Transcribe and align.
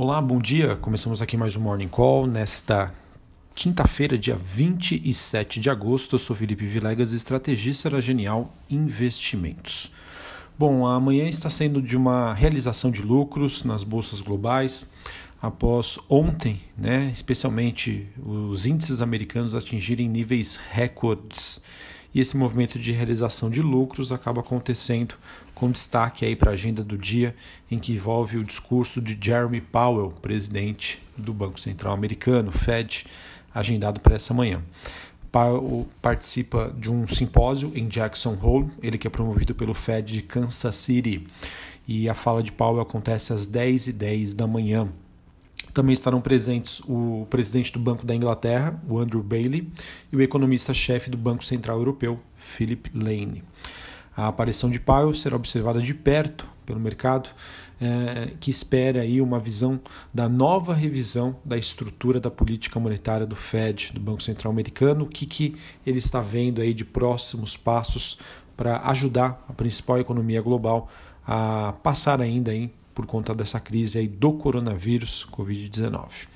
Olá, 0.00 0.22
bom 0.22 0.38
dia. 0.38 0.76
Começamos 0.76 1.20
aqui 1.20 1.36
mais 1.36 1.56
um 1.56 1.60
Morning 1.60 1.88
Call 1.88 2.24
nesta 2.28 2.94
quinta-feira, 3.52 4.16
dia 4.16 4.36
27 4.36 5.58
de 5.58 5.68
agosto. 5.68 6.14
Eu 6.14 6.20
sou 6.20 6.36
Felipe 6.36 6.64
Vilegas, 6.64 7.12
estrategista 7.12 7.90
da 7.90 8.00
Genial 8.00 8.54
Investimentos. 8.70 9.90
Bom, 10.56 10.86
amanhã 10.86 11.28
está 11.28 11.50
sendo 11.50 11.82
de 11.82 11.96
uma 11.96 12.32
realização 12.32 12.92
de 12.92 13.02
lucros 13.02 13.64
nas 13.64 13.82
bolsas 13.82 14.20
globais, 14.20 14.88
após 15.42 15.98
ontem, 16.08 16.60
né, 16.76 17.10
especialmente 17.12 18.06
os 18.24 18.66
índices 18.66 19.02
americanos 19.02 19.52
atingirem 19.52 20.08
níveis 20.08 20.60
recordes. 20.70 21.60
E 22.14 22.20
esse 22.20 22.36
movimento 22.36 22.78
de 22.78 22.90
realização 22.92 23.50
de 23.50 23.60
lucros 23.60 24.10
acaba 24.10 24.40
acontecendo 24.40 25.14
com 25.54 25.70
destaque 25.70 26.24
aí 26.24 26.34
para 26.34 26.50
a 26.50 26.54
agenda 26.54 26.82
do 26.82 26.96
dia, 26.96 27.34
em 27.70 27.78
que 27.78 27.92
envolve 27.92 28.38
o 28.38 28.44
discurso 28.44 29.00
de 29.00 29.18
Jeremy 29.20 29.60
Powell, 29.60 30.10
presidente 30.22 31.00
do 31.16 31.34
Banco 31.34 31.60
Central 31.60 31.92
Americano, 31.92 32.52
Fed, 32.52 33.06
agendado 33.54 34.00
para 34.00 34.16
essa 34.16 34.32
manhã. 34.32 34.62
Powell 35.30 35.86
participa 36.00 36.74
de 36.78 36.90
um 36.90 37.06
simpósio 37.06 37.72
em 37.74 37.86
Jackson 37.88 38.38
Hole, 38.40 38.70
ele 38.82 38.96
que 38.96 39.06
é 39.06 39.10
promovido 39.10 39.54
pelo 39.54 39.74
Fed 39.74 40.12
de 40.12 40.22
Kansas 40.22 40.74
City. 40.76 41.26
E 41.86 42.08
a 42.08 42.14
fala 42.14 42.42
de 42.42 42.52
Powell 42.52 42.80
acontece 42.80 43.32
às 43.32 43.46
10h10 43.46 43.92
10 43.92 44.34
da 44.34 44.46
manhã. 44.46 44.88
Também 45.72 45.92
estarão 45.92 46.20
presentes 46.20 46.80
o 46.88 47.26
presidente 47.30 47.72
do 47.72 47.78
Banco 47.78 48.06
da 48.06 48.14
Inglaterra, 48.14 48.80
o 48.88 48.98
Andrew 48.98 49.22
Bailey, 49.22 49.68
e 50.12 50.16
o 50.16 50.22
economista-chefe 50.22 51.10
do 51.10 51.16
Banco 51.16 51.44
Central 51.44 51.78
Europeu, 51.78 52.18
Philip 52.36 52.90
Lane. 52.94 53.44
A 54.16 54.26
aparição 54.26 54.68
de 54.68 54.80
Powell 54.80 55.14
será 55.14 55.36
observada 55.36 55.80
de 55.80 55.94
perto 55.94 56.44
pelo 56.66 56.80
mercado, 56.80 57.30
é, 57.80 58.32
que 58.40 58.50
espera 58.50 59.02
aí 59.02 59.20
uma 59.20 59.38
visão 59.38 59.80
da 60.12 60.28
nova 60.28 60.74
revisão 60.74 61.36
da 61.44 61.56
estrutura 61.56 62.18
da 62.18 62.30
política 62.30 62.80
monetária 62.80 63.24
do 63.24 63.36
Fed, 63.36 63.92
do 63.94 64.00
Banco 64.00 64.22
Central 64.22 64.52
Americano, 64.52 65.04
o 65.04 65.08
que, 65.08 65.24
que 65.24 65.54
ele 65.86 65.98
está 65.98 66.20
vendo 66.20 66.60
aí 66.60 66.74
de 66.74 66.84
próximos 66.84 67.56
passos 67.56 68.18
para 68.56 68.80
ajudar 68.90 69.44
a 69.48 69.52
principal 69.52 70.00
economia 70.00 70.42
global 70.42 70.90
a 71.24 71.74
passar 71.82 72.20
ainda 72.20 72.50
por 72.98 73.06
conta 73.06 73.32
dessa 73.32 73.60
crise 73.60 73.96
aí 73.96 74.08
do 74.08 74.32
coronavírus, 74.32 75.24
Covid-19. 75.30 76.26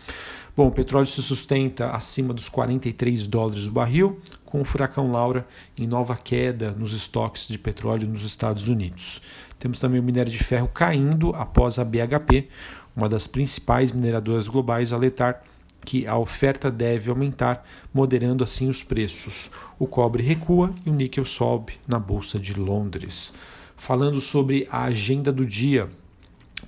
Bom, 0.57 0.69
o 0.69 0.71
petróleo 0.71 1.09
se 1.09 1.21
sustenta 1.21 1.91
acima 1.91 2.33
dos 2.33 2.49
43 2.49 3.27
dólares 3.27 3.67
o 3.67 3.73
barril, 3.73 4.21
com 4.45 4.61
o 4.61 4.65
furacão 4.65 5.11
Laura 5.11 5.45
em 5.77 5.89
nova 5.89 6.15
queda 6.15 6.71
nos 6.71 6.95
estoques 6.95 7.49
de 7.49 7.59
petróleo 7.59 8.07
nos 8.07 8.23
Estados 8.23 8.69
Unidos. 8.69 9.21
Temos 9.59 9.81
também 9.81 9.99
o 9.99 10.05
minério 10.05 10.31
de 10.31 10.39
ferro 10.39 10.69
caindo 10.69 11.31
após 11.35 11.81
a 11.81 11.85
BHP, 11.85 12.47
uma 12.95 13.09
das 13.09 13.27
principais 13.27 13.91
mineradoras 13.91 14.47
globais, 14.47 14.93
alertar 14.93 15.43
que 15.85 16.07
a 16.07 16.17
oferta 16.17 16.71
deve 16.71 17.11
aumentar, 17.11 17.67
moderando 17.93 18.45
assim 18.45 18.71
os 18.71 18.85
preços. 18.85 19.51
O 19.81 19.89
cobre 19.89 20.23
recua 20.23 20.73
e 20.87 20.91
o 20.91 20.95
níquel 20.95 21.27
sobe 21.27 21.73
na 21.89 21.99
Bolsa 21.99 22.39
de 22.39 22.55
Londres. 22.55 23.33
Falando 23.77 24.21
sobre 24.21 24.69
a 24.71 24.85
agenda 24.85 25.33
do 25.33 25.45
dia, 25.45 25.91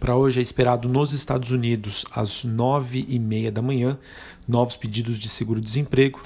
para 0.05 0.17
hoje 0.17 0.39
é 0.39 0.43
esperado 0.43 0.87
nos 0.87 1.15
Estados 1.15 1.51
Unidos, 1.51 2.05
às 2.15 2.45
nove 2.45 3.07
e 3.09 3.19
meia 3.19 3.51
da 3.51 3.63
manhã, 3.63 3.99
novos 4.47 4.77
pedidos 4.77 5.19
de 5.19 5.31
seguro-desemprego 5.31 6.21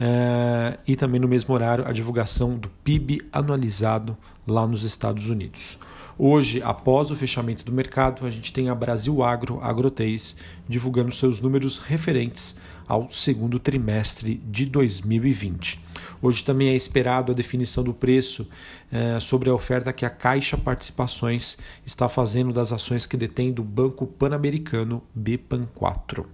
é, 0.00 0.76
e 0.88 0.96
também 0.96 1.20
no 1.20 1.28
mesmo 1.28 1.54
horário 1.54 1.86
a 1.86 1.92
divulgação 1.92 2.58
do 2.58 2.68
PIB 2.82 3.22
anualizado 3.32 4.18
lá 4.44 4.66
nos 4.66 4.82
Estados 4.82 5.30
Unidos. 5.30 5.78
Hoje, 6.18 6.62
após 6.62 7.10
o 7.10 7.16
fechamento 7.16 7.64
do 7.64 7.72
mercado, 7.72 8.26
a 8.26 8.30
gente 8.30 8.52
tem 8.52 8.68
a 8.68 8.74
Brasil 8.74 9.22
Agro, 9.22 9.60
Agrotez, 9.62 10.36
divulgando 10.68 11.12
seus 11.12 11.40
números 11.40 11.78
referentes 11.78 12.58
ao 12.86 13.10
segundo 13.10 13.58
trimestre 13.58 14.40
de 14.46 14.66
2020. 14.66 15.80
Hoje 16.20 16.44
também 16.44 16.68
é 16.68 16.76
esperado 16.76 17.32
a 17.32 17.34
definição 17.34 17.82
do 17.82 17.94
preço 17.94 18.48
eh, 18.92 19.18
sobre 19.18 19.48
a 19.50 19.54
oferta 19.54 19.92
que 19.92 20.04
a 20.04 20.10
Caixa 20.10 20.56
Participações 20.56 21.58
está 21.84 22.08
fazendo 22.08 22.52
das 22.52 22.72
ações 22.72 23.06
que 23.06 23.16
detém 23.16 23.52
do 23.52 23.62
Banco 23.62 24.06
Pan-Americano 24.06 25.02
BPAN 25.14 25.66
4. 25.74 26.26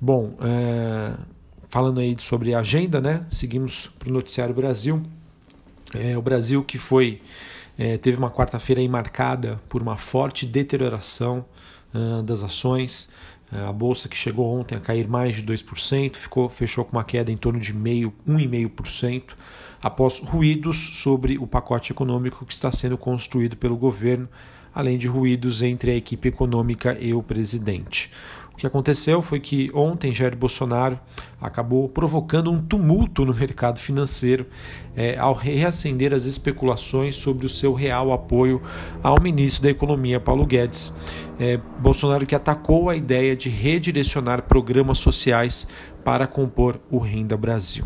Bom, 0.00 0.36
eh, 0.40 1.14
falando 1.68 2.00
aí 2.00 2.14
sobre 2.18 2.54
a 2.54 2.60
agenda, 2.60 3.00
né? 3.00 3.26
Seguimos 3.30 3.88
para 3.98 4.10
o 4.10 4.12
Noticiário 4.12 4.54
Brasil. 4.54 5.02
É, 5.94 6.16
o 6.18 6.22
Brasil 6.22 6.62
que 6.62 6.76
foi 6.76 7.20
é, 7.78 7.96
teve 7.96 8.18
uma 8.18 8.28
quarta-feira 8.28 8.86
marcada 8.88 9.60
por 9.68 9.80
uma 9.80 9.96
forte 9.96 10.44
deterioração 10.44 11.44
uh, 11.94 12.20
das 12.24 12.42
ações. 12.42 13.08
Uh, 13.52 13.68
a 13.68 13.72
bolsa 13.72 14.08
que 14.08 14.16
chegou 14.16 14.52
ontem 14.58 14.74
a 14.74 14.80
cair 14.80 15.06
mais 15.06 15.36
de 15.36 15.44
2%, 15.44 16.16
ficou, 16.16 16.48
fechou 16.48 16.84
com 16.84 16.96
uma 16.96 17.04
queda 17.04 17.30
em 17.30 17.36
torno 17.36 17.60
de 17.60 17.72
meio, 17.72 18.12
1,5%, 18.28 19.34
após 19.80 20.18
ruídos 20.18 20.98
sobre 20.98 21.38
o 21.38 21.46
pacote 21.46 21.92
econômico 21.92 22.44
que 22.44 22.52
está 22.52 22.72
sendo 22.72 22.98
construído 22.98 23.56
pelo 23.56 23.76
governo, 23.76 24.28
além 24.74 24.98
de 24.98 25.06
ruídos 25.06 25.62
entre 25.62 25.92
a 25.92 25.94
equipe 25.94 26.28
econômica 26.28 26.98
e 27.00 27.14
o 27.14 27.22
presidente. 27.22 28.10
O 28.58 28.60
que 28.60 28.66
aconteceu 28.66 29.22
foi 29.22 29.38
que 29.38 29.70
ontem 29.72 30.12
Jair 30.12 30.36
Bolsonaro 30.36 30.98
acabou 31.40 31.88
provocando 31.88 32.50
um 32.50 32.60
tumulto 32.60 33.24
no 33.24 33.32
mercado 33.32 33.78
financeiro 33.78 34.46
é, 34.96 35.16
ao 35.16 35.32
reacender 35.32 36.12
as 36.12 36.24
especulações 36.24 37.14
sobre 37.14 37.46
o 37.46 37.48
seu 37.48 37.72
real 37.72 38.12
apoio 38.12 38.60
ao 39.00 39.20
ministro 39.20 39.62
da 39.62 39.70
Economia, 39.70 40.18
Paulo 40.18 40.44
Guedes. 40.44 40.92
É, 41.38 41.56
Bolsonaro 41.78 42.26
que 42.26 42.34
atacou 42.34 42.90
a 42.90 42.96
ideia 42.96 43.36
de 43.36 43.48
redirecionar 43.48 44.42
programas 44.42 44.98
sociais 44.98 45.68
para 46.04 46.26
compor 46.26 46.80
o 46.90 46.98
Renda 46.98 47.36
Brasil. 47.36 47.84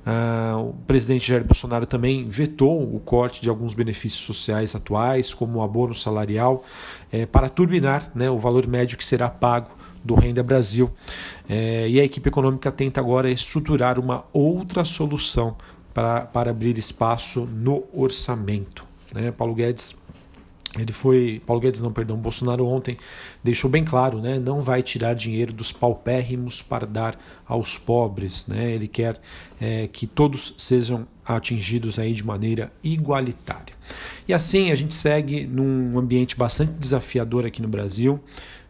Uh, 0.00 0.70
o 0.70 0.72
presidente 0.88 1.28
Jair 1.28 1.44
Bolsonaro 1.44 1.86
também 1.86 2.28
vetou 2.28 2.82
o 2.82 2.98
corte 2.98 3.40
de 3.40 3.48
alguns 3.48 3.74
benefícios 3.74 4.24
sociais 4.24 4.74
atuais, 4.74 5.32
como 5.32 5.60
o 5.60 5.62
abono 5.62 5.94
salarial, 5.94 6.64
é, 7.12 7.26
para 7.26 7.48
turbinar 7.48 8.10
né, 8.12 8.28
o 8.28 8.38
valor 8.40 8.66
médio 8.66 8.98
que 8.98 9.04
será 9.04 9.28
pago 9.28 9.78
do 10.04 10.14
Renda 10.14 10.42
Brasil. 10.42 10.90
É, 11.48 11.88
e 11.88 12.00
a 12.00 12.04
equipe 12.04 12.28
econômica 12.28 12.70
tenta 12.70 13.00
agora 13.00 13.30
estruturar 13.30 13.98
uma 13.98 14.24
outra 14.32 14.84
solução 14.84 15.56
para, 15.92 16.22
para 16.22 16.50
abrir 16.50 16.78
espaço 16.78 17.40
no 17.46 17.84
orçamento. 17.92 18.84
Né? 19.14 19.30
Paulo 19.32 19.54
Guedes 19.54 19.96
ele 20.78 20.92
foi, 20.92 21.42
Paulo 21.44 21.60
Guedes 21.60 21.80
não, 21.80 21.92
perdão, 21.92 22.16
Bolsonaro 22.16 22.64
ontem 22.64 22.96
deixou 23.42 23.68
bem 23.68 23.84
claro, 23.84 24.20
né, 24.20 24.38
não 24.38 24.60
vai 24.60 24.84
tirar 24.84 25.14
dinheiro 25.14 25.52
dos 25.52 25.72
paupérrimos 25.72 26.62
para 26.62 26.86
dar 26.86 27.18
aos 27.44 27.76
pobres, 27.76 28.46
né, 28.46 28.70
ele 28.70 28.86
quer 28.86 29.20
é, 29.60 29.88
que 29.88 30.06
todos 30.06 30.54
sejam 30.56 31.08
atingidos 31.26 31.98
aí 31.98 32.12
de 32.12 32.24
maneira 32.24 32.72
igualitária. 32.84 33.74
E 34.28 34.32
assim 34.32 34.70
a 34.70 34.74
gente 34.76 34.94
segue 34.94 35.44
num 35.44 35.98
ambiente 35.98 36.36
bastante 36.36 36.72
desafiador 36.74 37.44
aqui 37.44 37.60
no 37.60 37.68
Brasil, 37.68 38.20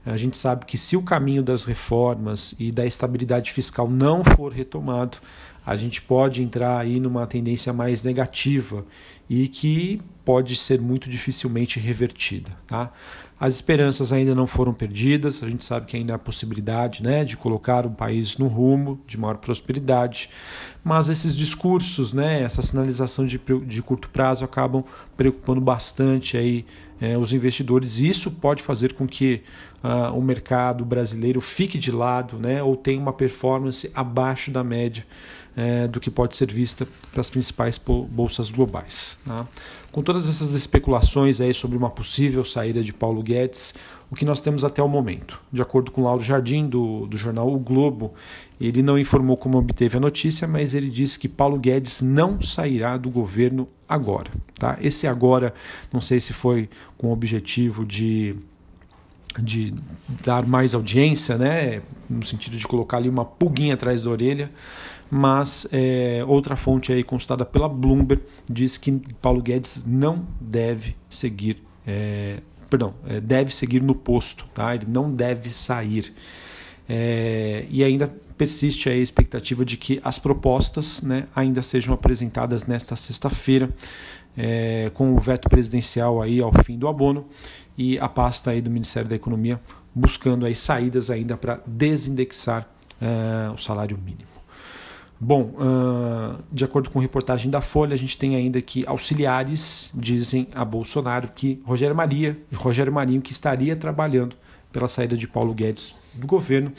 a 0.04 0.16
gente 0.16 0.36
sabe 0.36 0.64
que 0.64 0.78
se 0.78 0.96
o 0.96 1.02
caminho 1.02 1.42
das 1.42 1.64
reformas 1.64 2.54
e 2.58 2.70
da 2.70 2.86
estabilidade 2.86 3.52
fiscal 3.52 3.88
não 3.88 4.24
for 4.24 4.52
retomado, 4.52 5.18
a 5.65 5.76
gente 5.76 6.00
pode 6.03 6.43
entrar 6.43 6.78
aí 6.78 6.98
numa 6.98 7.26
tendência 7.26 7.72
mais 7.72 8.03
negativa 8.03 8.84
e 9.28 9.47
que 9.47 10.00
pode 10.25 10.56
ser 10.56 10.81
muito 10.81 11.09
dificilmente 11.09 11.78
revertida. 11.78 12.50
Tá? 12.66 12.93
As 13.38 13.54
esperanças 13.54 14.12
ainda 14.12 14.34
não 14.34 14.47
foram 14.47 14.75
perdidas, 14.75 15.43
a 15.43 15.48
gente 15.48 15.65
sabe 15.65 15.87
que 15.87 15.97
ainda 15.97 16.15
há 16.15 16.19
possibilidade 16.19 17.03
né, 17.03 17.25
de 17.25 17.37
colocar 17.37 17.87
o 17.87 17.91
país 17.91 18.37
no 18.37 18.48
rumo 18.48 19.00
de 19.06 19.19
maior 19.19 19.38
prosperidade, 19.38 20.28
mas 20.84 21.09
esses 21.09 21.34
discursos, 21.34 22.12
né, 22.12 22.42
essa 22.42 22.60
sinalização 22.60 23.27
de, 23.27 23.41
de 23.65 23.82
curto 23.82 24.10
prazo 24.10 24.44
acabam 24.44 24.84
preocupando 25.16 25.60
bastante 25.60 26.37
aí, 26.37 26.66
é, 27.00 27.16
os 27.16 27.32
investidores 27.32 27.98
e 27.98 28.09
isso 28.09 28.31
pode 28.31 28.62
fazer 28.62 28.92
com 28.92 29.06
que 29.06 29.42
uh, 29.82 30.15
o 30.15 30.21
mercado 30.21 30.84
brasileiro 30.84 31.41
fique 31.41 31.78
de 31.78 31.91
lado 31.91 32.39
né, 32.39 32.63
ou 32.63 32.77
tenha 32.77 33.01
uma 33.01 33.13
performance 33.13 33.91
abaixo 33.95 34.51
da 34.51 34.63
média 34.63 35.06
é, 35.56 35.88
do 35.88 36.00
que 36.00 36.10
pode 36.10 36.36
ser 36.36 36.52
vista 36.52 36.86
para 37.10 37.20
as 37.20 37.30
principais 37.30 37.78
bolsas 37.78 38.50
globais. 38.50 39.16
Tá? 39.24 39.47
Com 39.92 40.02
todas 40.02 40.28
essas 40.28 40.50
especulações 40.50 41.41
aí 41.41 41.52
sobre 41.52 41.76
uma 41.76 41.91
possível 41.91 42.44
saída 42.44 42.82
de 42.82 42.92
Paulo 42.92 43.22
Guedes, 43.22 43.74
o 44.10 44.16
que 44.16 44.24
nós 44.24 44.41
temos 44.41 44.64
até 44.64 44.82
o 44.82 44.88
momento? 44.88 45.41
De 45.52 45.62
acordo 45.62 45.91
com 45.91 46.02
Lauro 46.02 46.22
Jardim, 46.22 46.68
do, 46.68 47.06
do 47.06 47.16
jornal 47.16 47.52
O 47.52 47.58
Globo, 47.58 48.12
ele 48.60 48.82
não 48.82 48.98
informou 48.98 49.36
como 49.36 49.56
obteve 49.56 49.97
a 49.97 50.00
notícia, 50.00 50.48
mas 50.48 50.74
ele 50.74 50.91
disse 50.91 51.18
que 51.18 51.28
Paulo 51.28 51.58
Guedes 51.58 52.03
não 52.03 52.41
sairá 52.42 52.96
do 52.96 53.08
governo 53.08 53.68
agora. 53.88 54.30
Tá? 54.58 54.76
Esse 54.80 55.06
agora, 55.06 55.54
não 55.92 56.00
sei 56.00 56.18
se 56.18 56.32
foi 56.32 56.68
com 56.98 57.08
o 57.08 57.12
objetivo 57.12 57.84
de 57.84 58.34
de 59.38 59.74
dar 60.24 60.47
mais 60.47 60.74
audiência, 60.74 61.36
né, 61.38 61.82
no 62.09 62.24
sentido 62.24 62.56
de 62.56 62.66
colocar 62.66 62.97
ali 62.97 63.09
uma 63.09 63.24
pulguinha 63.24 63.74
atrás 63.74 64.03
da 64.03 64.10
orelha, 64.10 64.50
mas 65.10 65.66
é, 65.72 66.24
outra 66.27 66.56
fonte 66.56 66.92
aí 66.92 67.04
consultada 67.04 67.44
pela 67.44 67.68
Bloomberg 67.68 68.22
diz 68.48 68.77
que 68.77 68.92
Paulo 69.21 69.42
Guedes 69.42 69.84
não 69.86 70.27
deve 70.41 70.97
seguir 71.09 71.62
é, 71.86 72.41
perdão, 72.71 72.94
é, 73.06 73.21
deve 73.21 73.53
seguir 73.54 73.82
no 73.82 73.94
posto, 73.94 74.47
tá? 74.54 74.74
ele 74.74 74.86
não 74.88 75.12
deve 75.12 75.50
sair. 75.50 76.15
É, 76.88 77.66
e 77.68 77.82
ainda 77.82 78.12
persiste 78.38 78.88
a 78.88 78.97
expectativa 78.97 79.65
de 79.65 79.77
que 79.77 80.00
as 80.03 80.18
propostas 80.18 81.03
né, 81.03 81.27
ainda 81.34 81.60
sejam 81.60 81.92
apresentadas 81.92 82.65
nesta 82.65 82.97
sexta-feira, 82.97 83.68
é, 84.41 84.91
com 84.95 85.15
o 85.15 85.19
veto 85.19 85.48
presidencial 85.48 86.22
aí 86.22 86.41
ao 86.41 86.53
fim 86.65 86.78
do 86.78 86.89
abono 86.89 87.27
e 87.77 87.98
a 87.98 88.09
pasta 88.09 88.51
aí 88.51 88.63
do 88.63 88.71
Ministério 88.71 89.09
da 89.09 89.15
Economia 89.15 89.60
buscando 89.95 90.47
aí 90.47 90.54
saídas 90.54 91.10
ainda 91.10 91.37
para 91.37 91.60
desindexar 91.66 92.66
é, 93.01 93.51
o 93.51 93.59
salário 93.59 93.98
mínimo. 93.98 94.31
Bom, 95.22 95.53
uh, 95.59 96.42
de 96.51 96.65
acordo 96.65 96.89
com 96.89 96.98
reportagem 96.98 97.51
da 97.51 97.60
Folha, 97.60 97.92
a 97.92 97.97
gente 97.98 98.16
tem 98.16 98.37
ainda 98.37 98.63
que 98.63 98.87
auxiliares 98.87 99.91
dizem 99.92 100.48
a 100.54 100.65
Bolsonaro 100.65 101.28
que 101.34 101.60
Rogério 101.63 101.95
Maria, 101.95 102.39
Rogério 102.54 102.91
Marinho, 102.91 103.21
que 103.21 103.31
estaria 103.31 103.77
trabalhando 103.77 104.34
pela 104.72 104.88
saída 104.88 105.16
de 105.16 105.26
Paulo 105.26 105.52
Guedes 105.52 105.94
do 106.14 106.26
governo, 106.26 106.72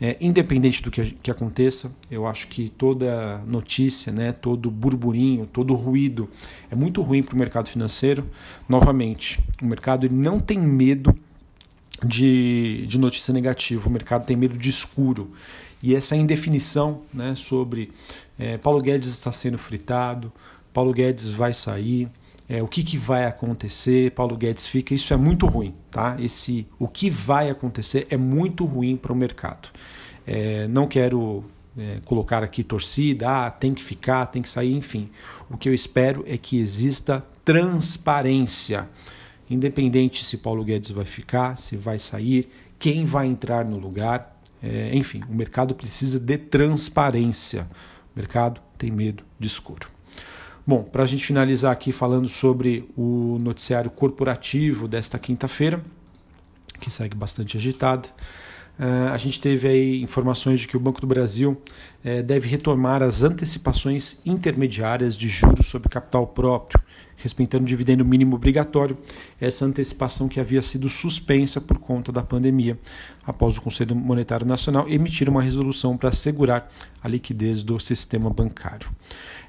é, 0.00 0.16
independente 0.20 0.82
do 0.82 0.90
que, 0.90 1.12
que 1.12 1.30
aconteça, 1.30 1.92
eu 2.10 2.26
acho 2.26 2.48
que 2.48 2.68
toda 2.68 3.38
notícia, 3.46 4.12
né, 4.12 4.32
todo 4.32 4.70
burburinho, 4.70 5.46
todo 5.46 5.74
ruído 5.74 6.28
é 6.70 6.74
muito 6.74 7.00
ruim 7.02 7.22
para 7.22 7.34
o 7.34 7.38
mercado 7.38 7.68
financeiro. 7.68 8.28
Novamente, 8.68 9.38
o 9.60 9.66
mercado 9.66 10.06
ele 10.06 10.14
não 10.14 10.40
tem 10.40 10.58
medo 10.58 11.16
de, 12.04 12.84
de 12.88 12.98
notícia 12.98 13.32
negativa, 13.32 13.88
o 13.88 13.92
mercado 13.92 14.26
tem 14.26 14.36
medo 14.36 14.58
de 14.58 14.68
escuro. 14.68 15.30
E 15.82 15.94
essa 15.94 16.16
indefinição 16.16 17.02
né, 17.12 17.34
sobre 17.34 17.92
é, 18.38 18.56
Paulo 18.58 18.80
Guedes 18.80 19.10
está 19.10 19.30
sendo 19.30 19.58
fritado, 19.58 20.32
Paulo 20.72 20.92
Guedes 20.92 21.32
vai 21.32 21.52
sair, 21.52 22.08
é, 22.52 22.62
o 22.62 22.68
que, 22.68 22.82
que 22.82 22.98
vai 22.98 23.24
acontecer, 23.24 24.10
Paulo 24.10 24.36
Guedes 24.36 24.66
fica, 24.66 24.92
isso 24.92 25.14
é 25.14 25.16
muito 25.16 25.46
ruim. 25.46 25.74
Tá? 25.90 26.16
Esse, 26.20 26.66
o 26.78 26.86
que 26.86 27.08
vai 27.08 27.48
acontecer 27.48 28.06
é 28.10 28.16
muito 28.18 28.66
ruim 28.66 28.94
para 28.94 29.10
o 29.10 29.16
mercado. 29.16 29.70
É, 30.26 30.68
não 30.68 30.86
quero 30.86 31.42
é, 31.78 32.00
colocar 32.04 32.44
aqui 32.44 32.62
torcida, 32.62 33.46
ah, 33.46 33.50
tem 33.50 33.72
que 33.72 33.82
ficar, 33.82 34.26
tem 34.26 34.42
que 34.42 34.50
sair, 34.50 34.74
enfim. 34.74 35.08
O 35.48 35.56
que 35.56 35.66
eu 35.66 35.72
espero 35.72 36.24
é 36.28 36.36
que 36.36 36.58
exista 36.58 37.24
transparência, 37.42 38.86
independente 39.48 40.22
se 40.22 40.36
Paulo 40.36 40.62
Guedes 40.62 40.90
vai 40.90 41.06
ficar, 41.06 41.56
se 41.56 41.74
vai 41.78 41.98
sair, 41.98 42.50
quem 42.78 43.06
vai 43.06 43.28
entrar 43.28 43.64
no 43.64 43.78
lugar. 43.78 44.38
É, 44.62 44.94
enfim, 44.94 45.22
o 45.26 45.34
mercado 45.34 45.74
precisa 45.74 46.20
de 46.20 46.36
transparência. 46.36 47.66
O 48.14 48.18
mercado 48.18 48.60
tem 48.76 48.90
medo 48.90 49.24
de 49.40 49.46
escuro. 49.46 49.91
Bom, 50.64 50.84
para 50.84 51.02
a 51.02 51.06
gente 51.06 51.24
finalizar 51.24 51.72
aqui 51.72 51.90
falando 51.90 52.28
sobre 52.28 52.88
o 52.96 53.36
noticiário 53.40 53.90
corporativo 53.90 54.86
desta 54.86 55.18
quinta-feira, 55.18 55.82
que 56.80 56.90
segue 56.90 57.16
bastante 57.16 57.56
agitado. 57.56 58.08
Uh, 58.78 59.12
a 59.12 59.16
gente 59.16 59.40
teve 59.40 59.68
aí 59.68 60.02
informações 60.02 60.60
de 60.60 60.66
que 60.66 60.76
o 60.76 60.80
Banco 60.80 61.00
do 61.00 61.06
Brasil 61.06 61.60
uh, 62.04 62.22
deve 62.22 62.48
retomar 62.48 63.02
as 63.02 63.22
antecipações 63.22 64.24
intermediárias 64.24 65.16
de 65.16 65.28
juros 65.28 65.66
sobre 65.66 65.88
capital 65.88 66.26
próprio 66.26 66.81
respeitando 67.16 67.64
o 67.64 67.66
dividendo 67.66 68.04
mínimo 68.04 68.36
obrigatório, 68.36 68.96
essa 69.40 69.64
antecipação 69.64 70.28
que 70.28 70.40
havia 70.40 70.60
sido 70.60 70.88
suspensa 70.88 71.60
por 71.60 71.78
conta 71.78 72.10
da 72.10 72.22
pandemia, 72.22 72.78
após 73.24 73.56
o 73.56 73.62
Conselho 73.62 73.94
Monetário 73.94 74.46
Nacional 74.46 74.88
emitir 74.88 75.28
uma 75.28 75.42
resolução 75.42 75.96
para 75.96 76.08
assegurar 76.08 76.70
a 77.02 77.08
liquidez 77.08 77.62
do 77.62 77.78
sistema 77.78 78.28
bancário. 78.28 78.90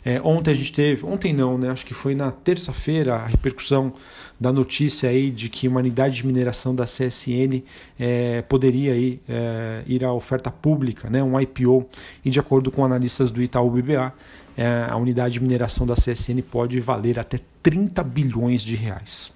É, 0.05 0.21
ontem 0.21 0.51
a 0.51 0.53
gente 0.53 0.73
teve, 0.73 1.05
ontem 1.05 1.31
não, 1.31 1.57
né? 1.57 1.69
Acho 1.69 1.85
que 1.85 1.93
foi 1.93 2.13
na 2.13 2.29
terça-feira 2.29 3.15
a 3.15 3.25
repercussão 3.25 3.93
da 4.37 4.51
notícia 4.51 5.09
aí 5.09 5.31
de 5.31 5.47
que 5.47 5.65
uma 5.65 5.79
unidade 5.79 6.15
de 6.15 6.27
mineração 6.27 6.75
da 6.75 6.83
CSN 6.83 7.63
é, 7.97 8.41
poderia 8.41 8.97
ir, 8.97 9.21
é, 9.29 9.81
ir 9.87 10.03
à 10.03 10.11
oferta 10.11 10.51
pública, 10.51 11.09
né? 11.09 11.23
Um 11.23 11.39
IPO. 11.39 11.87
E 12.25 12.29
de 12.29 12.39
acordo 12.39 12.69
com 12.69 12.83
analistas 12.83 13.31
do 13.31 13.41
Itaú 13.41 13.69
BBA, 13.69 14.13
é, 14.57 14.87
a 14.89 14.95
unidade 14.97 15.35
de 15.35 15.39
mineração 15.41 15.85
da 15.85 15.93
CSN 15.93 16.41
pode 16.49 16.79
valer 16.79 17.19
até 17.19 17.39
30 17.61 18.03
bilhões 18.03 18.61
de 18.61 18.75
reais. 18.75 19.31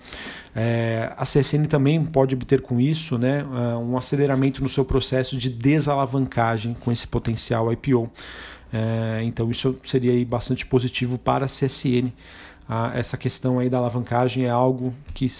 É, 0.55 1.13
a 1.15 1.23
CSN 1.23 1.65
também 1.67 2.03
pode 2.03 2.33
obter 2.33 2.61
com 2.61 2.79
isso 2.79 3.17
né, 3.17 3.41
é, 3.41 3.77
um 3.77 3.97
aceleramento 3.97 4.61
no 4.63 4.69
seu 4.69 4.83
processo 4.83 5.37
de 5.37 5.49
desalavancagem 5.49 6.75
com 6.79 6.91
esse 6.91 7.07
potencial 7.07 7.71
IPO. 7.71 8.09
É, 8.71 9.21
então 9.23 9.49
isso 9.49 9.77
seria 9.85 10.25
bastante 10.25 10.65
positivo 10.65 11.17
para 11.17 11.45
a 11.45 11.47
CSN. 11.47 12.11
Ah, 12.67 12.91
essa 12.95 13.15
questão 13.17 13.59
aí 13.59 13.69
da 13.69 13.77
alavancagem 13.77 14.45
é 14.45 14.49
algo 14.49 14.93
que 15.13 15.31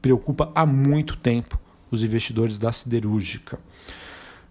preocupa 0.00 0.50
há 0.54 0.64
muito 0.64 1.16
tempo 1.16 1.60
os 1.90 2.02
investidores 2.02 2.56
da 2.56 2.72
siderúrgica. 2.72 3.58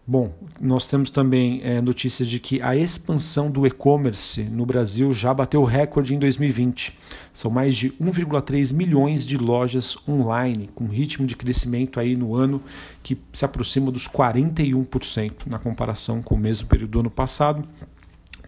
Bom, 0.10 0.34
nós 0.60 0.88
temos 0.88 1.12
também 1.12 1.62
é, 1.64 1.80
notícias 1.80 2.28
de 2.28 2.40
que 2.40 2.60
a 2.64 2.76
expansão 2.76 3.52
do 3.52 3.68
e-commerce 3.68 4.42
no 4.42 4.66
Brasil 4.66 5.14
já 5.14 5.32
bateu 5.32 5.64
recorde 5.64 6.16
em 6.16 6.18
2020. 6.18 6.98
São 7.32 7.52
mais 7.52 7.78
de 7.78 7.92
1,3 7.92 8.74
milhões 8.74 9.24
de 9.24 9.38
lojas 9.38 9.96
online, 10.08 10.68
com 10.74 10.88
ritmo 10.88 11.28
de 11.28 11.36
crescimento 11.36 12.00
aí 12.00 12.16
no 12.16 12.34
ano 12.34 12.60
que 13.04 13.20
se 13.32 13.46
aproxima 13.46 13.92
dos 13.92 14.08
41% 14.08 15.46
na 15.46 15.60
comparação 15.60 16.24
com 16.24 16.34
o 16.34 16.40
mesmo 16.40 16.68
período 16.68 16.90
do 16.90 17.00
ano 17.02 17.12
passado. 17.12 17.64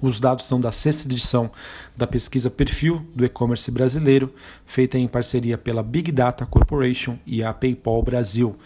Os 0.01 0.19
dados 0.19 0.45
são 0.45 0.59
da 0.59 0.71
sexta 0.71 1.07
edição 1.07 1.51
da 1.95 2.07
pesquisa 2.07 2.49
Perfil 2.49 3.05
do 3.13 3.23
e-commerce 3.23 3.69
brasileiro, 3.69 4.33
feita 4.65 4.97
em 4.97 5.07
parceria 5.07 5.59
pela 5.59 5.83
Big 5.83 6.11
Data 6.11 6.43
Corporation 6.43 7.19
e 7.23 7.43
a 7.43 7.53
PayPal 7.53 8.01
Brasil. 8.01 8.57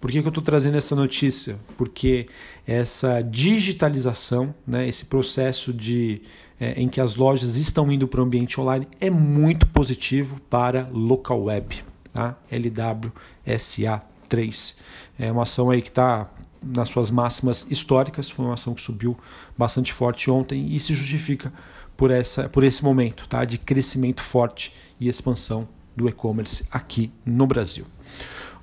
Por 0.00 0.10
que, 0.10 0.20
que 0.20 0.26
eu 0.26 0.30
estou 0.30 0.42
trazendo 0.42 0.76
essa 0.78 0.96
notícia? 0.96 1.60
Porque 1.76 2.26
essa 2.66 3.20
digitalização, 3.20 4.54
né, 4.66 4.88
esse 4.88 5.04
processo 5.04 5.72
de, 5.72 6.22
é, 6.58 6.72
em 6.80 6.88
que 6.88 7.00
as 7.00 7.14
lojas 7.14 7.56
estão 7.56 7.92
indo 7.92 8.08
para 8.08 8.20
o 8.20 8.24
ambiente 8.24 8.60
online 8.60 8.88
é 9.00 9.10
muito 9.10 9.66
positivo 9.66 10.40
para 10.48 10.88
local 10.92 11.44
web, 11.44 11.84
tá? 12.12 12.36
LWSA3. 12.50 14.76
É 15.18 15.30
uma 15.30 15.42
ação 15.42 15.68
aí 15.70 15.82
que 15.82 15.90
está 15.90 16.30
nas 16.62 16.88
suas 16.88 17.10
máximas 17.10 17.66
históricas, 17.70 18.30
foi 18.30 18.44
uma 18.44 18.54
ação 18.54 18.74
que 18.74 18.80
subiu 18.80 19.16
bastante 19.56 19.92
forte 19.92 20.30
ontem 20.30 20.74
e 20.74 20.80
se 20.80 20.94
justifica 20.94 21.52
por, 21.96 22.10
essa, 22.10 22.48
por 22.48 22.64
esse 22.64 22.82
momento 22.82 23.28
tá? 23.28 23.44
de 23.44 23.58
crescimento 23.58 24.22
forte 24.22 24.74
e 24.98 25.08
expansão 25.08 25.68
do 25.96 26.08
e-commerce 26.08 26.66
aqui 26.70 27.12
no 27.24 27.46
Brasil. 27.46 27.86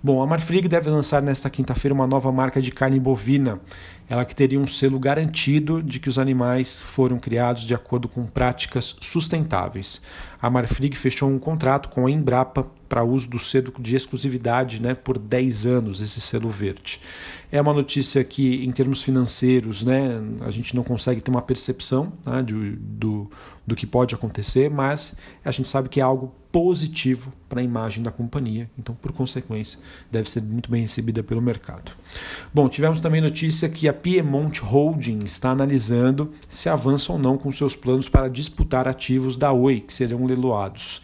Bom, 0.01 0.21
a 0.21 0.27
Marfrig 0.27 0.67
deve 0.67 0.89
lançar 0.89 1.21
nesta 1.21 1.49
quinta-feira 1.49 1.93
uma 1.93 2.05
nova 2.05 2.31
marca 2.31 2.61
de 2.61 2.71
carne 2.71 2.99
bovina, 2.99 3.59
ela 4.07 4.23
que 4.23 4.35
teria 4.35 4.59
um 4.59 4.67
selo 4.67 4.99
garantido 4.99 5.81
de 5.81 5.99
que 5.99 6.07
os 6.07 6.19
animais 6.19 6.79
foram 6.79 7.17
criados 7.17 7.63
de 7.63 7.73
acordo 7.73 8.07
com 8.07 8.25
práticas 8.25 8.95
sustentáveis. 9.01 10.01
A 10.41 10.49
Marfrig 10.49 10.95
fechou 10.95 11.27
um 11.27 11.39
contrato 11.39 11.89
com 11.89 12.05
a 12.05 12.11
Embrapa 12.11 12.67
para 12.87 13.03
uso 13.03 13.27
do 13.27 13.39
selo 13.39 13.73
de 13.79 13.95
exclusividade 13.95 14.81
né, 14.81 14.93
por 14.93 15.17
10 15.17 15.65
anos, 15.65 15.99
esse 15.99 16.21
selo 16.21 16.49
verde. 16.49 17.01
É 17.51 17.59
uma 17.59 17.73
notícia 17.73 18.23
que, 18.23 18.63
em 18.63 18.71
termos 18.71 19.01
financeiros, 19.01 19.83
né, 19.83 20.21
a 20.41 20.51
gente 20.51 20.75
não 20.75 20.83
consegue 20.83 21.21
ter 21.21 21.31
uma 21.31 21.41
percepção 21.41 22.13
né, 22.25 22.43
de, 22.43 22.77
do, 22.77 23.29
do 23.67 23.75
que 23.75 23.85
pode 23.85 24.15
acontecer, 24.15 24.71
mas 24.71 25.17
a 25.43 25.51
gente 25.51 25.67
sabe 25.67 25.89
que 25.89 25.99
é 25.99 26.03
algo 26.03 26.33
positivo 26.49 27.33
para 27.49 27.59
a 27.59 27.63
imagem 27.63 28.01
da 28.01 28.09
companhia, 28.09 28.69
então, 28.79 28.95
por 28.95 29.11
consequência, 29.11 29.77
deve 30.09 30.31
ser 30.31 30.41
muito 30.41 30.71
bem 30.71 30.81
recebida 30.81 31.21
pelo 31.21 31.41
mercado. 31.41 31.91
Bom, 32.53 32.69
tivemos 32.69 33.01
também 33.01 33.19
notícia 33.19 33.67
que 33.67 33.89
a 33.89 33.93
Piedmont 33.93 34.61
Holding 34.61 35.19
está 35.25 35.51
analisando 35.51 36.31
se 36.47 36.69
avança 36.69 37.11
ou 37.11 37.19
não 37.19 37.37
com 37.37 37.51
seus 37.51 37.75
planos 37.75 38.07
para 38.07 38.29
disputar 38.29 38.87
ativos 38.87 39.35
da 39.35 39.51
Oi, 39.51 39.81
que 39.81 39.93
serão 39.93 40.25
leiloados. 40.25 41.01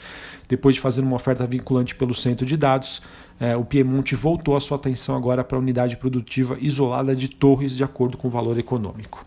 Depois 0.47 0.75
de 0.75 0.81
fazer 0.81 1.01
uma 1.01 1.17
oferta 1.17 1.45
vinculante 1.45 1.93
pelo 1.95 2.15
centro 2.15 2.45
de 2.45 2.55
dados, 2.55 3.01
é, 3.39 3.57
o 3.57 3.65
Piemonte 3.65 4.15
voltou 4.15 4.55
a 4.55 4.59
sua 4.61 4.77
atenção 4.77 5.17
agora 5.17 5.43
para 5.43 5.57
a 5.57 5.61
unidade 5.61 5.97
produtiva 5.97 6.57
isolada 6.61 7.13
de 7.13 7.27
Torres, 7.27 7.75
de 7.75 7.83
acordo 7.83 8.17
com 8.17 8.29
o 8.29 8.31
valor 8.31 8.57
econômico. 8.57 9.25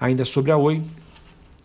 Ainda 0.00 0.24
sobre 0.24 0.50
a 0.50 0.56
Oi, 0.56 0.82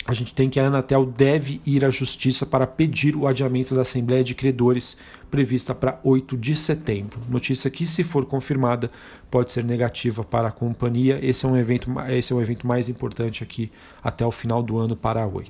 a 0.08 0.14
gente 0.14 0.36
tem 0.36 0.50
que 0.50 0.60
a 0.60 0.68
Anatel 0.68 1.06
deve 1.06 1.60
ir 1.66 1.84
à 1.84 1.90
justiça 1.90 2.46
para 2.46 2.68
pedir 2.68 3.16
o 3.16 3.28
adiamento 3.28 3.74
da 3.74 3.82
Assembleia 3.82 4.24
de 4.24 4.36
Credores 4.36 4.98
prevista 5.32 5.74
para 5.74 6.00
8 6.04 6.38
de 6.38 6.56
setembro. 6.56 7.20
Notícia 7.28 7.70
que, 7.72 7.88
se 7.88 8.04
for 8.04 8.24
confirmada, 8.26 8.92
pode 9.32 9.52
ser 9.52 9.64
negativa 9.64 10.24
para 10.24 10.50
a 10.50 10.52
companhia. 10.52 11.20
Esse 11.22 11.46
é 11.46 11.50
um 11.50 11.58
evento, 11.58 11.92
esse 12.10 12.32
é 12.32 12.36
o 12.36 12.42
evento 12.42 12.68
mais 12.68 12.88
importante 12.88 13.44
aqui 13.44 13.72
até 14.04 14.24
o 14.24 14.32
final 14.32 14.62
do 14.62 14.78
ano 14.78 14.96
para 14.96 15.24
a 15.24 15.28
Oi. 15.28 15.48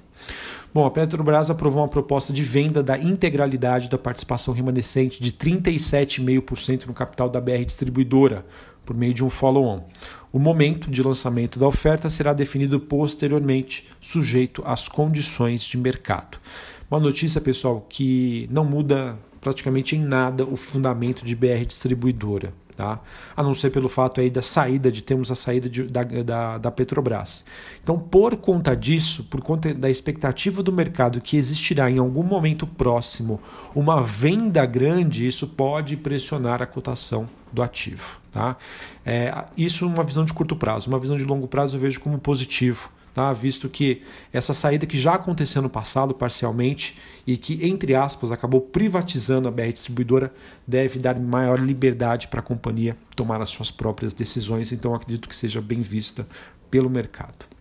Bom, 0.73 0.85
a 0.85 0.91
Petrobras 0.91 1.49
aprovou 1.49 1.81
uma 1.81 1.89
proposta 1.89 2.31
de 2.31 2.41
venda 2.41 2.81
da 2.81 2.97
integralidade 2.97 3.89
da 3.89 3.97
participação 3.97 4.53
remanescente 4.53 5.21
de 5.21 5.31
37,5% 5.31 6.85
no 6.85 6.93
capital 6.93 7.29
da 7.29 7.41
BR 7.41 7.65
Distribuidora 7.65 8.45
por 8.85 8.95
meio 8.95 9.13
de 9.13 9.23
um 9.23 9.29
follow-on. 9.29 9.83
O 10.31 10.39
momento 10.39 10.89
de 10.89 11.01
lançamento 11.01 11.57
da 11.57 11.67
oferta 11.67 12.09
será 12.09 12.33
definido 12.33 12.79
posteriormente, 12.79 13.89
sujeito 13.99 14.61
às 14.65 14.87
condições 14.87 15.63
de 15.63 15.77
mercado. 15.77 16.37
Uma 16.89 16.99
notícia, 16.99 17.41
pessoal, 17.41 17.85
que 17.89 18.47
não 18.51 18.63
muda 18.63 19.17
praticamente 19.41 19.95
em 19.95 19.99
nada 19.99 20.43
o 20.43 20.55
fundamento 20.55 21.25
de 21.25 21.35
BR 21.35 21.65
Distribuidora. 21.65 22.53
Tá? 22.75 22.99
A 23.35 23.41
não 23.41 23.53
ser 23.53 23.69
pelo 23.69 23.87
fato 23.87 24.19
aí 24.19 24.29
da 24.29 24.41
saída, 24.41 24.91
de 24.91 25.01
termos 25.01 25.31
a 25.31 25.35
saída 25.35 25.69
de, 25.69 25.83
da, 25.83 26.03
da, 26.03 26.57
da, 26.57 26.71
Petrobras. 26.71 27.45
Então, 27.81 27.97
por 27.97 28.35
conta 28.35 28.75
disso, 28.75 29.23
por 29.23 29.41
conta 29.41 29.73
da 29.73 29.89
expectativa 29.89 30.61
do 30.61 30.73
mercado 30.73 31.21
que 31.21 31.37
existirá 31.37 31.89
em 31.89 31.99
algum 31.99 32.23
momento 32.23 32.67
próximo 32.67 33.39
uma 33.73 34.03
venda 34.03 34.65
grande, 34.65 35.25
isso 35.25 35.47
pode 35.47 35.95
pressionar 35.95 36.61
a 36.61 36.65
cotação 36.65 37.29
do 37.51 37.63
ativo. 37.63 38.17
Tá? 38.33 38.57
É, 39.05 39.45
isso 39.55 39.87
uma 39.87 40.03
visão 40.03 40.25
de 40.25 40.33
curto 40.33 40.55
prazo. 40.55 40.89
Uma 40.89 40.99
visão 40.99 41.15
de 41.15 41.23
longo 41.23 41.47
prazo 41.47 41.77
eu 41.77 41.79
vejo 41.79 42.01
como 42.01 42.19
positivo 42.19 42.89
tá? 43.15 43.31
visto 43.31 43.69
que 43.69 44.03
essa 44.31 44.53
saída 44.53 44.85
que 44.85 44.97
já 44.97 45.15
aconteceu 45.15 45.61
no 45.61 45.69
passado 45.69 46.13
parcialmente 46.13 46.99
e 47.25 47.37
que, 47.37 47.65
entre 47.65 47.95
aspas, 47.95 48.29
acabou 48.29 48.59
privatizando 48.59 49.47
a 49.47 49.51
BR 49.51 49.71
Distribuidora, 49.71 50.33
deve 50.67 50.99
dar 50.99 51.17
maior 51.17 51.57
liberdade 51.57 52.27
para 52.27 52.41
a 52.41 52.43
companhia 52.43 52.97
tomar 53.15 53.41
as 53.41 53.49
suas 53.49 53.71
próprias 53.71 54.11
decisões, 54.11 54.73
então 54.73 54.93
acredito 54.93 55.29
que 55.29 55.35
seja 55.35 55.61
bem 55.61 55.81
vista 55.81 56.27
pelo 56.69 56.89
mercado. 56.89 57.54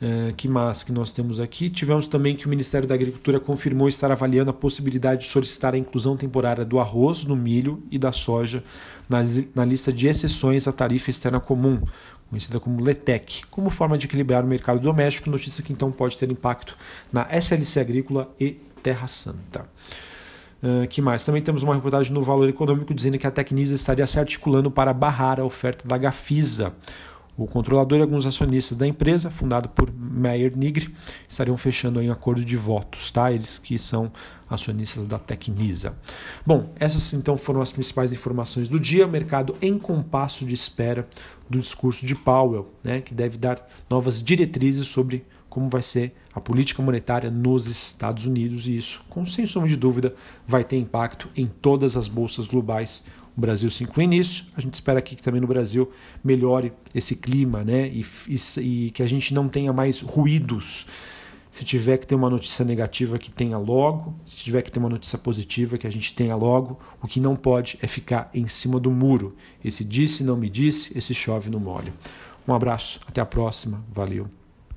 Uh, 0.00 0.34
que 0.34 0.46
mais 0.46 0.82
que 0.82 0.92
nós 0.92 1.10
temos 1.10 1.40
aqui? 1.40 1.70
Tivemos 1.70 2.06
também 2.06 2.36
que 2.36 2.44
o 2.44 2.50
Ministério 2.50 2.86
da 2.86 2.94
Agricultura 2.94 3.40
confirmou 3.40 3.88
estar 3.88 4.12
avaliando 4.12 4.50
a 4.50 4.52
possibilidade 4.52 5.22
de 5.22 5.28
solicitar 5.28 5.72
a 5.72 5.78
inclusão 5.78 6.18
temporária 6.18 6.66
do 6.66 6.78
arroz, 6.78 7.24
do 7.24 7.34
milho 7.34 7.82
e 7.90 7.98
da 7.98 8.12
soja 8.12 8.62
na, 9.08 9.20
na 9.54 9.64
lista 9.64 9.90
de 9.90 10.06
exceções 10.06 10.68
à 10.68 10.72
tarifa 10.72 11.08
externa 11.08 11.40
comum, 11.40 11.80
conhecida 12.28 12.60
como 12.60 12.84
LETEC, 12.84 13.46
como 13.50 13.70
forma 13.70 13.96
de 13.96 14.06
equilibrar 14.06 14.44
o 14.44 14.46
mercado 14.46 14.80
doméstico, 14.80 15.30
notícia 15.30 15.64
que 15.64 15.72
então 15.72 15.90
pode 15.90 16.18
ter 16.18 16.30
impacto 16.30 16.76
na 17.10 17.26
SLC 17.34 17.80
Agrícola 17.80 18.30
e 18.38 18.50
Terra 18.82 19.06
Santa. 19.06 19.66
Uh, 20.62 20.86
que 20.88 21.00
mais? 21.00 21.24
Também 21.24 21.40
temos 21.40 21.62
uma 21.62 21.74
reportagem 21.74 22.12
no 22.12 22.22
Valor 22.22 22.48
Econômico 22.48 22.92
dizendo 22.92 23.18
que 23.18 23.26
a 23.26 23.30
Tecnisa 23.30 23.74
estaria 23.74 24.06
se 24.06 24.18
articulando 24.18 24.70
para 24.70 24.92
barrar 24.92 25.40
a 25.40 25.44
oferta 25.44 25.88
da 25.88 25.96
Gafisa. 25.96 26.74
O 27.36 27.46
controlador 27.46 27.98
e 27.98 28.02
alguns 28.02 28.24
acionistas 28.24 28.78
da 28.78 28.86
empresa, 28.86 29.30
fundado 29.30 29.68
por 29.68 29.92
Meyer 29.92 30.56
Nigri, 30.56 30.94
estariam 31.28 31.56
fechando 31.56 32.00
um 32.00 32.10
acordo 32.10 32.44
de 32.44 32.56
votos, 32.56 33.10
tá? 33.10 33.30
Eles 33.30 33.58
que 33.58 33.78
são 33.78 34.10
acionistas 34.48 35.06
da 35.06 35.18
Tecnisa. 35.18 35.98
Bom, 36.46 36.72
essas 36.78 37.12
então 37.12 37.36
foram 37.36 37.60
as 37.60 37.72
principais 37.72 38.12
informações 38.12 38.68
do 38.68 38.80
dia. 38.80 39.06
Mercado 39.06 39.56
em 39.60 39.78
compasso 39.78 40.46
de 40.46 40.54
espera 40.54 41.06
do 41.48 41.60
discurso 41.60 42.06
de 42.06 42.14
Powell, 42.14 42.72
né, 42.82 43.00
que 43.00 43.14
deve 43.14 43.36
dar 43.36 43.66
novas 43.88 44.22
diretrizes 44.22 44.86
sobre 44.86 45.24
como 45.48 45.68
vai 45.68 45.82
ser 45.82 46.14
a 46.34 46.40
política 46.40 46.82
monetária 46.82 47.30
nos 47.30 47.66
Estados 47.66 48.26
Unidos 48.26 48.66
e 48.66 48.76
isso, 48.76 49.02
com 49.08 49.24
sem 49.24 49.46
sombra 49.46 49.68
de 49.70 49.76
dúvida, 49.76 50.14
vai 50.46 50.62
ter 50.62 50.76
impacto 50.76 51.30
em 51.34 51.46
todas 51.46 51.96
as 51.96 52.08
bolsas 52.08 52.46
globais. 52.46 53.06
O 53.36 53.40
Brasil 53.40 53.70
se 53.70 53.84
inclui 53.84 54.06
nisso. 54.06 54.48
A 54.56 54.60
gente 54.60 54.74
espera 54.74 54.98
aqui 54.98 55.14
que 55.14 55.22
também 55.22 55.40
no 55.40 55.46
Brasil 55.46 55.90
melhore 56.24 56.72
esse 56.94 57.16
clima, 57.16 57.62
né, 57.62 57.88
e, 57.88 58.04
e, 58.28 58.60
e 58.60 58.90
que 58.90 59.02
a 59.02 59.06
gente 59.06 59.34
não 59.34 59.48
tenha 59.48 59.72
mais 59.72 60.00
ruídos 60.00 60.86
se 61.56 61.64
tiver 61.64 61.96
que 61.96 62.06
ter 62.06 62.14
uma 62.14 62.28
notícia 62.28 62.66
negativa, 62.66 63.18
que 63.18 63.30
tenha 63.30 63.56
logo. 63.56 64.14
Se 64.26 64.36
tiver 64.36 64.60
que 64.60 64.70
ter 64.70 64.78
uma 64.78 64.90
notícia 64.90 65.16
positiva, 65.16 65.78
que 65.78 65.86
a 65.86 65.90
gente 65.90 66.14
tenha 66.14 66.36
logo. 66.36 66.78
O 67.00 67.06
que 67.06 67.18
não 67.18 67.34
pode 67.34 67.78
é 67.80 67.86
ficar 67.86 68.28
em 68.34 68.46
cima 68.46 68.78
do 68.78 68.90
muro. 68.90 69.34
Esse 69.64 69.82
disse, 69.82 70.22
não 70.22 70.36
me 70.36 70.50
disse, 70.50 70.96
esse 70.98 71.14
chove 71.14 71.48
no 71.48 71.58
molho. 71.58 71.94
Um 72.46 72.52
abraço, 72.52 73.00
até 73.06 73.22
a 73.22 73.26
próxima. 73.26 73.82
Valeu. 73.90 74.28